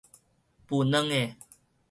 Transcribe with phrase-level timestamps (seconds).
[0.67, 1.35] 孵卵的